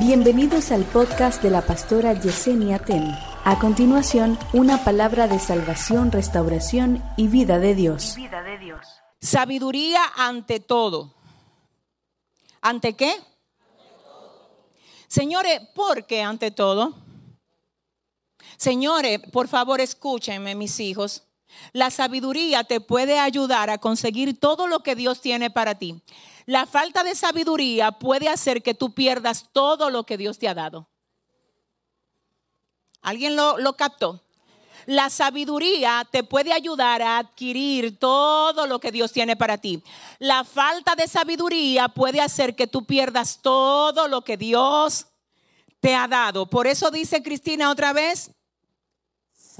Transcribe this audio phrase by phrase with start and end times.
[0.00, 3.14] Bienvenidos al podcast de la pastora Yesenia Ten.
[3.44, 8.14] A continuación, una palabra de salvación, restauración y vida de Dios.
[8.16, 8.80] Vida de Dios.
[9.20, 11.14] Sabiduría ante todo.
[12.62, 13.14] ¿Ante qué?
[15.06, 16.94] Señores, ¿por qué ante todo?
[18.56, 21.24] Señores, por favor escúchenme, mis hijos.
[21.72, 26.02] La sabiduría te puede ayudar a conseguir todo lo que Dios tiene para ti.
[26.46, 30.54] La falta de sabiduría puede hacer que tú pierdas todo lo que Dios te ha
[30.54, 30.88] dado.
[33.02, 34.22] ¿Alguien lo, captó?
[34.86, 39.82] La sabiduría te puede ayudar a adquirir todo lo que Dios tiene para ti.
[40.18, 45.06] La falta de sabiduría puede hacer que tú pierdas todo lo que Dios
[45.80, 46.46] te ha dado.
[46.46, 48.32] Por eso dice Cristina otra vez,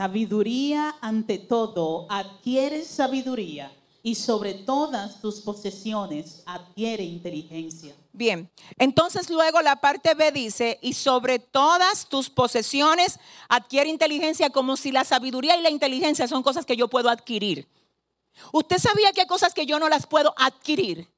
[0.00, 3.70] Sabiduría ante todo, adquiere sabiduría
[4.02, 7.94] y sobre todas tus posesiones adquiere inteligencia.
[8.10, 14.78] Bien, entonces luego la parte B dice, y sobre todas tus posesiones adquiere inteligencia como
[14.78, 17.68] si la sabiduría y la inteligencia son cosas que yo puedo adquirir.
[18.54, 21.10] ¿Usted sabía que hay cosas que yo no las puedo adquirir?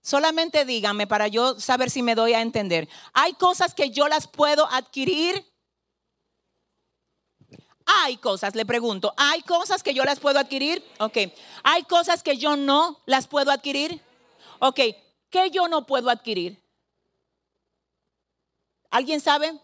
[0.00, 2.88] Solamente dígame para yo saber si me doy a entender.
[3.12, 5.51] Hay cosas que yo las puedo adquirir.
[7.86, 10.84] Hay cosas, le pregunto, ¿hay cosas que yo las puedo adquirir?
[10.98, 11.18] Ok.
[11.62, 14.00] ¿Hay cosas que yo no las puedo adquirir?
[14.58, 14.80] Ok.
[15.30, 16.62] ¿Qué yo no puedo adquirir?
[18.90, 19.58] ¿Alguien sabe?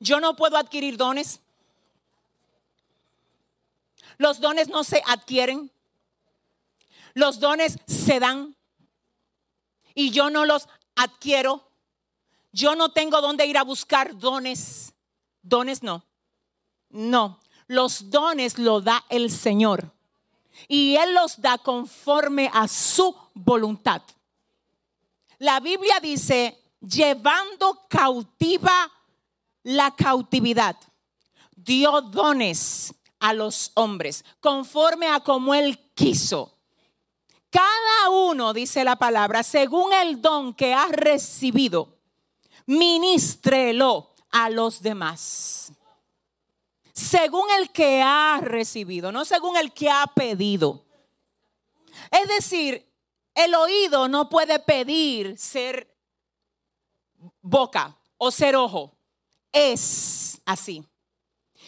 [0.00, 1.40] Yo no puedo adquirir dones.
[4.16, 5.70] Los dones no se adquieren.
[7.12, 8.56] Los dones se dan.
[9.94, 11.68] Y yo no los adquiero.
[12.52, 14.94] Yo no tengo dónde ir a buscar dones.
[15.42, 16.05] Dones no.
[16.96, 19.92] No, los dones los da el Señor.
[20.66, 24.00] Y Él los da conforme a su voluntad.
[25.38, 28.90] La Biblia dice, llevando cautiva
[29.64, 30.74] la cautividad,
[31.54, 36.56] dio dones a los hombres, conforme a como Él quiso.
[37.50, 41.98] Cada uno, dice la palabra, según el don que ha recibido,
[42.64, 45.75] ministrelo a los demás
[46.96, 50.82] según el que ha recibido, no según el que ha pedido.
[52.10, 52.90] Es decir,
[53.34, 55.94] el oído no puede pedir ser
[57.42, 58.96] boca o ser ojo.
[59.52, 60.82] Es así.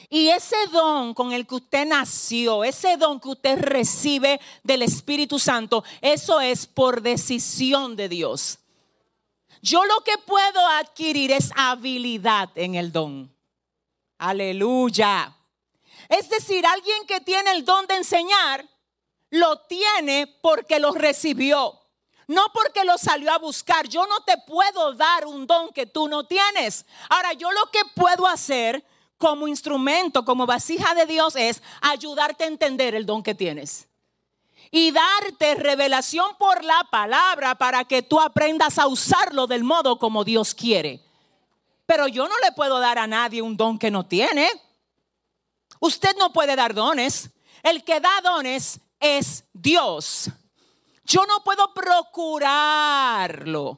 [0.09, 5.39] Y ese don con el que usted nació, ese don que usted recibe del Espíritu
[5.39, 8.61] Santo, eso es por decisión de Dios.
[9.61, 13.38] Yo lo que puedo adquirir es habilidad en el don.
[14.19, 15.35] Aleluya.
[16.09, 18.69] Es decir, alguien que tiene el don de enseñar,
[19.31, 21.79] lo tiene porque lo recibió.
[22.27, 23.89] No porque lo salió a buscar.
[23.89, 26.85] Yo no te puedo dar un don que tú no tienes.
[27.09, 28.85] Ahora, yo lo que puedo hacer
[29.17, 33.89] como instrumento, como vasija de Dios, es ayudarte a entender el don que tienes.
[34.71, 40.25] Y darte revelación por la palabra para que tú aprendas a usarlo del modo como
[40.25, 41.08] Dios quiere.
[41.89, 44.47] Pero yo no le puedo dar a nadie un don que no tiene.
[45.81, 47.31] Usted no puede dar dones.
[47.63, 50.29] El que da dones es Dios.
[51.03, 52.45] Yo no puedo procurarlo,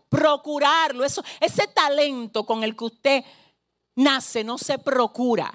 [0.09, 1.05] procurarlo.
[1.05, 3.25] Ese talento con el que usted
[3.95, 5.53] nace no se procura.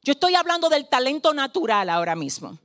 [0.00, 2.56] Yo estoy hablando del talento natural ahora mismo.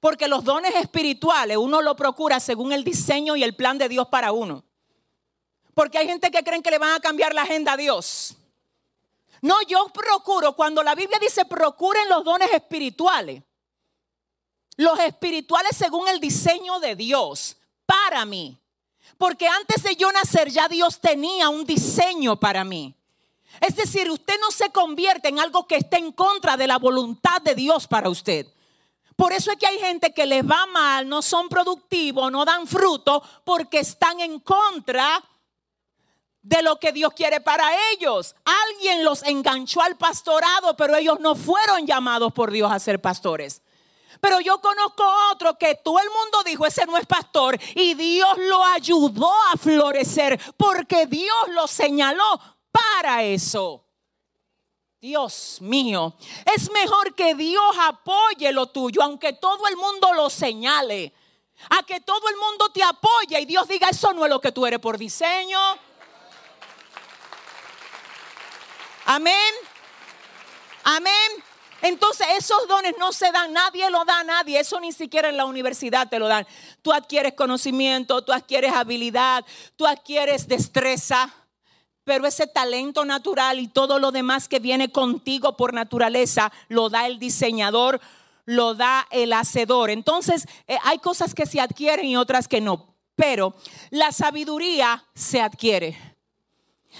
[0.00, 4.08] Porque los dones espirituales uno lo procura según el diseño y el plan de Dios
[4.08, 4.64] para uno.
[5.78, 8.34] Porque hay gente que creen que le van a cambiar la agenda a Dios.
[9.40, 13.44] No, yo procuro, cuando la Biblia dice procuren los dones espirituales,
[14.76, 18.58] los espirituales según el diseño de Dios, para mí.
[19.18, 22.92] Porque antes de yo nacer ya Dios tenía un diseño para mí.
[23.60, 27.40] Es decir, usted no se convierte en algo que esté en contra de la voluntad
[27.40, 28.52] de Dios para usted.
[29.14, 32.66] Por eso es que hay gente que les va mal, no son productivos, no dan
[32.66, 35.37] fruto, porque están en contra de
[36.62, 38.34] lo que Dios quiere para ellos.
[38.44, 43.62] Alguien los enganchó al pastorado, pero ellos no fueron llamados por Dios a ser pastores.
[44.20, 48.36] Pero yo conozco otro que todo el mundo dijo, ese no es pastor, y Dios
[48.38, 52.40] lo ayudó a florecer porque Dios lo señaló
[52.72, 53.84] para eso.
[55.00, 56.16] Dios mío,
[56.56, 61.14] es mejor que Dios apoye lo tuyo, aunque todo el mundo lo señale,
[61.70, 64.50] a que todo el mundo te apoye y Dios diga, eso no es lo que
[64.50, 65.58] tú eres por diseño.
[69.10, 69.54] Amén.
[70.84, 71.12] Amén.
[71.80, 75.38] Entonces esos dones no se dan, nadie lo da a nadie, eso ni siquiera en
[75.38, 76.46] la universidad te lo dan.
[76.82, 79.46] Tú adquieres conocimiento, tú adquieres habilidad,
[79.76, 81.34] tú adquieres destreza,
[82.04, 87.06] pero ese talento natural y todo lo demás que viene contigo por naturaleza lo da
[87.06, 88.02] el diseñador,
[88.44, 89.88] lo da el hacedor.
[89.88, 93.54] Entonces, eh, hay cosas que se adquieren y otras que no, pero
[93.88, 96.07] la sabiduría se adquiere.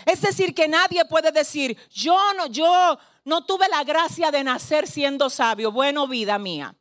[0.04, 4.86] Es decir, que nadie puede decir, yo no, yo no tuve la gracia de nacer
[4.86, 5.72] siendo sabio.
[5.72, 6.74] Bueno, vida mía.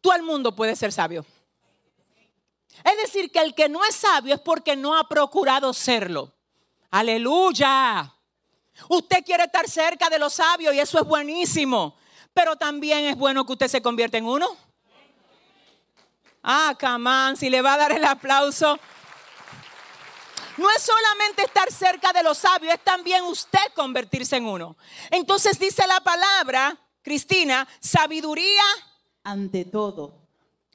[0.00, 1.24] Todo el mundo puede ser sabio.
[2.84, 6.32] Es decir, que el que no es sabio es porque no ha procurado serlo.
[6.90, 8.12] Aleluya.
[8.88, 11.96] Usted quiere estar cerca de los sabios y eso es buenísimo.
[12.34, 14.56] Pero también es bueno que usted se convierta en uno.
[16.42, 18.78] Ah, camán, si le va a dar el aplauso.
[20.56, 24.76] No es solamente estar cerca de los sabios, es también usted convertirse en uno.
[25.10, 28.62] Entonces dice la palabra, Cristina, sabiduría.
[29.24, 30.14] Ante todo,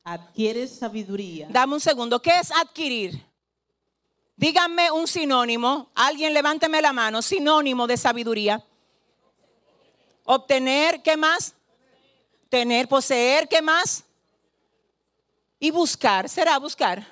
[0.03, 1.47] adquieres sabiduría.
[1.49, 3.23] Dame un segundo, ¿qué es adquirir?
[4.35, 8.63] Díganme un sinónimo, alguien levánteme la mano, sinónimo de sabiduría.
[10.25, 11.53] Obtener, ¿qué más?
[12.49, 14.03] Tener, poseer, ¿qué más?
[15.59, 17.05] Y buscar, será buscar.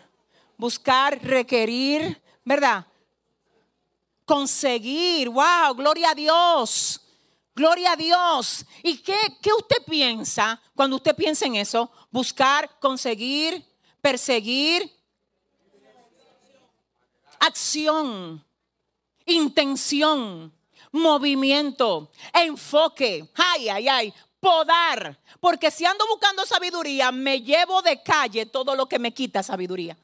[0.57, 2.85] Buscar, requerir, ¿verdad?
[4.23, 7.01] Conseguir, wow, gloria a Dios.
[7.55, 8.65] Gloria a Dios.
[8.83, 11.91] ¿Y qué, qué usted piensa cuando usted piensa en eso?
[12.11, 13.65] Buscar, conseguir,
[14.01, 14.91] perseguir.
[17.39, 18.43] Acción,
[19.25, 20.51] intención,
[20.91, 23.29] movimiento, enfoque.
[23.35, 24.13] Ay, ay, ay.
[24.39, 25.19] Podar.
[25.39, 29.97] Porque si ando buscando sabiduría, me llevo de calle todo lo que me quita sabiduría.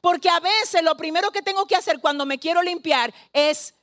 [0.00, 3.74] Porque a veces lo primero que tengo que hacer cuando me quiero limpiar es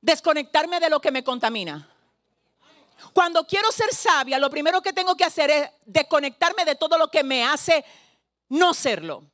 [0.00, 1.88] desconectarme de lo que me contamina.
[3.12, 7.08] Cuando quiero ser sabia, lo primero que tengo que hacer es desconectarme de todo lo
[7.08, 7.84] que me hace
[8.48, 9.24] no serlo.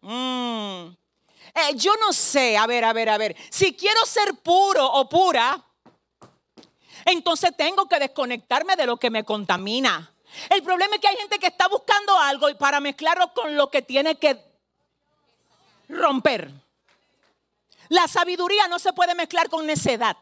[0.00, 0.88] Mm.
[1.54, 3.36] Eh, yo no sé, a ver, a ver, a ver.
[3.50, 5.64] Si quiero ser puro o pura,
[7.04, 10.12] entonces tengo que desconectarme de lo que me contamina.
[10.50, 13.70] El problema es que hay gente que está buscando algo y para mezclarlo con lo
[13.70, 14.42] que tiene que
[15.88, 16.50] romper.
[17.88, 20.16] La sabiduría no se puede mezclar con necedad.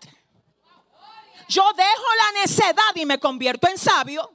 [1.49, 4.31] Yo dejo la necedad y me convierto en sabio.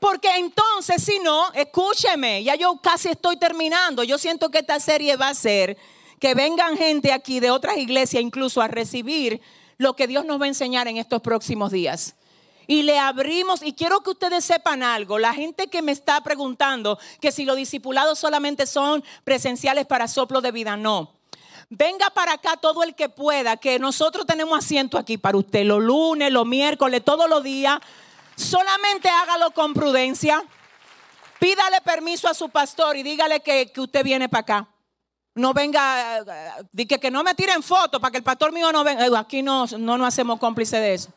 [0.00, 4.02] Porque entonces, si no, escúcheme, ya yo casi estoy terminando.
[4.04, 5.78] Yo siento que esta serie va a ser
[6.20, 9.40] que vengan gente aquí de otras iglesias incluso a recibir
[9.78, 12.16] lo que Dios nos va a enseñar en estos próximos días.
[12.66, 16.98] Y le abrimos, y quiero que ustedes sepan algo, la gente que me está preguntando
[17.20, 21.12] que si los discipulados solamente son presenciales para soplo de vida, no.
[21.70, 25.82] Venga para acá todo el que pueda, que nosotros tenemos asiento aquí para usted, los
[25.82, 27.78] lunes, los miércoles, todos los días.
[28.36, 30.42] Solamente hágalo con prudencia.
[31.38, 34.68] Pídale permiso a su pastor y dígale que, usted viene para acá.
[35.34, 36.24] No venga,
[36.76, 39.18] que, que no me tiren fotos para que el pastor mío no venga.
[39.18, 41.10] Aquí no, no nos hacemos cómplices de eso.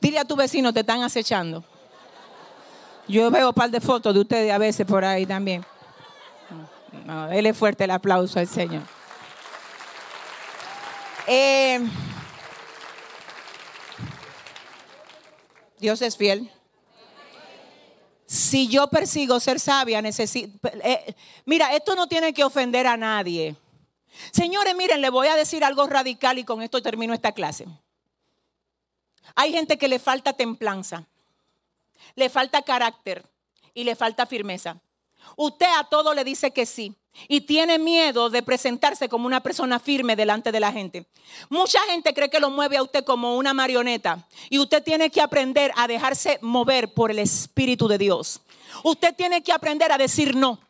[0.00, 1.64] Dile a tu vecino, te están acechando.
[3.06, 5.64] Yo veo un par de fotos de ustedes a veces por ahí también.
[7.04, 8.82] No, es fuerte el aplauso al Señor.
[11.26, 11.80] Eh,
[15.78, 16.50] Dios es fiel.
[18.26, 20.68] Si yo persigo ser sabia, necesito...
[20.82, 21.14] Eh,
[21.46, 23.56] mira, esto no tiene que ofender a nadie.
[24.32, 27.66] Señores, miren, le voy a decir algo radical y con esto termino esta clase.
[29.34, 31.06] Hay gente que le falta templanza,
[32.14, 33.24] le falta carácter
[33.74, 34.80] y le falta firmeza.
[35.36, 36.94] Usted a todo le dice que sí
[37.26, 41.06] y tiene miedo de presentarse como una persona firme delante de la gente.
[41.48, 45.20] Mucha gente cree que lo mueve a usted como una marioneta y usted tiene que
[45.20, 48.40] aprender a dejarse mover por el Espíritu de Dios.
[48.84, 50.60] Usted tiene que aprender a decir no.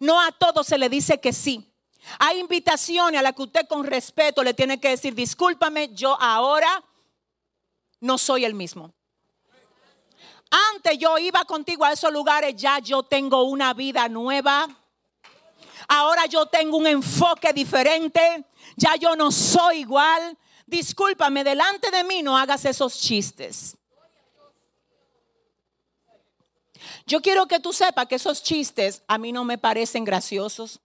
[0.00, 1.72] No a todo se le dice que sí.
[2.18, 6.84] Hay invitaciones a las que usted con respeto le tiene que decir, discúlpame, yo ahora
[8.00, 8.92] no soy el mismo.
[10.74, 14.68] Antes yo iba contigo a esos lugares, ya yo tengo una vida nueva.
[15.88, 18.44] Ahora yo tengo un enfoque diferente.
[18.76, 20.36] Ya yo no soy igual.
[20.66, 23.76] Discúlpame, delante de mí no hagas esos chistes.
[27.06, 30.80] Yo quiero que tú sepas que esos chistes a mí no me parecen graciosos.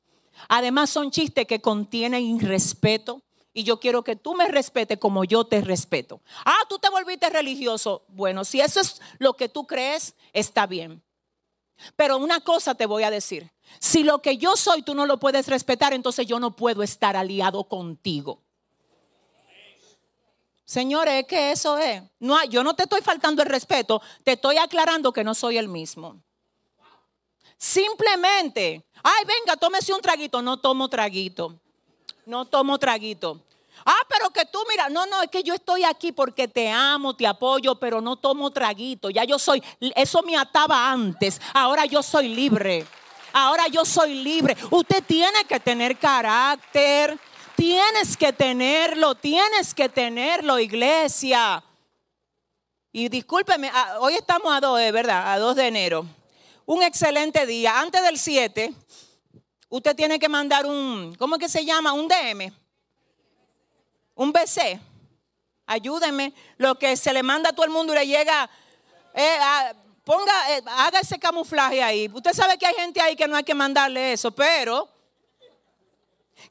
[0.47, 3.21] Además son chistes que contienen irrespeto,
[3.53, 6.21] y yo quiero que tú me respetes como yo te respeto.
[6.45, 8.03] Ah, tú te volviste religioso.
[8.07, 11.01] Bueno, si eso es lo que tú crees, está bien.
[11.95, 13.51] Pero una cosa te voy a decir.
[13.79, 17.17] Si lo que yo soy tú no lo puedes respetar, entonces yo no puedo estar
[17.17, 18.41] aliado contigo.
[20.63, 22.01] Señores, es que eso es.
[22.19, 25.67] No, yo no te estoy faltando el respeto, te estoy aclarando que no soy el
[25.67, 26.21] mismo.
[27.57, 30.41] Simplemente, ay, venga, tómese un traguito.
[30.41, 31.60] No tomo traguito.
[32.25, 33.41] No tomo traguito.
[33.85, 37.15] Ah, pero que tú mira, no, no, es que yo estoy aquí porque te amo,
[37.15, 39.09] te apoyo, pero no tomo traguito.
[39.09, 39.63] Ya yo soy,
[39.95, 42.85] eso me ataba antes, ahora yo soy libre.
[43.33, 44.57] Ahora yo soy libre.
[44.69, 47.17] Usted tiene que tener carácter.
[47.55, 51.63] Tienes que tenerlo, tienes que tenerlo, iglesia.
[52.91, 55.31] Y discúlpeme, ah, hoy estamos a 2, eh, ¿verdad?
[55.31, 56.05] A 2 de enero.
[56.65, 57.79] Un excelente día.
[57.79, 58.73] Antes del 7,
[59.71, 61.93] usted tiene que mandar un, ¿cómo es que se llama?
[61.93, 62.53] Un DM.
[64.15, 64.79] Un BC.
[65.65, 66.33] Ayúdenme.
[66.57, 68.49] Lo que se le manda a todo el mundo y le llega.
[69.13, 69.37] Eh,
[70.03, 72.11] ponga, eh, haga ese camuflaje ahí.
[72.13, 74.89] Usted sabe que hay gente ahí que no hay que mandarle eso, pero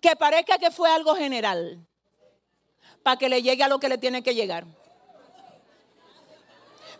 [0.00, 1.87] que parezca que fue algo general.
[3.03, 4.65] Para que le llegue a lo que le tiene que llegar.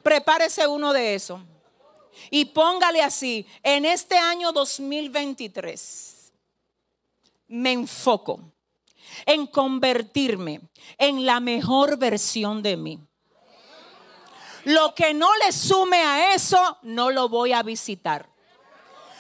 [0.03, 1.41] Prepárese uno de esos.
[2.29, 6.33] Y póngale así, en este año 2023
[7.49, 8.41] me enfoco
[9.27, 10.61] en convertirme
[10.99, 12.99] en la mejor versión de mí.
[14.65, 18.29] Lo que no le sume a eso, no lo voy a visitar.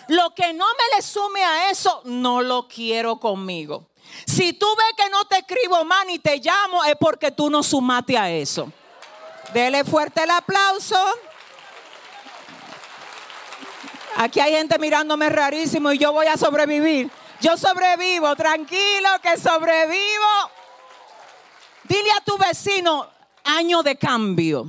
[0.09, 3.91] Lo que no me le sume a eso, no lo quiero conmigo.
[4.27, 7.63] Si tú ves que no te escribo más ni te llamo, es porque tú no
[7.63, 8.73] sumaste a eso.
[9.55, 10.97] Dele fuerte el aplauso.
[14.17, 17.11] Aquí hay gente mirándome rarísimo y yo voy a sobrevivir.
[17.41, 20.51] Yo sobrevivo, tranquilo que sobrevivo.
[21.85, 23.09] Dile a tu vecino,
[23.45, 24.67] año de cambio.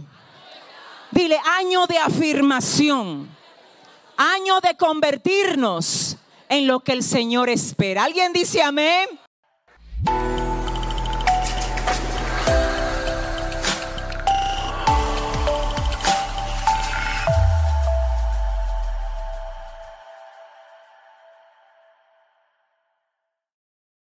[1.11, 3.29] Dile, año de afirmación.
[4.15, 6.17] Año de convertirnos
[6.47, 8.03] en lo que el Señor espera.
[8.05, 9.07] ¿Alguien dice amén?